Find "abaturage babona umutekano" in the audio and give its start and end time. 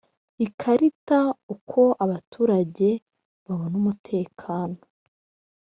2.03-4.77